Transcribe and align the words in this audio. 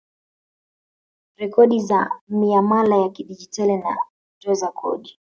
Rekodi 1.37 1.79
za 1.79 2.11
miamala 2.29 2.97
ya 2.97 3.09
kidigitali 3.09 3.77
na 3.77 3.97
kutoza 4.37 4.67
kodi 4.71 5.19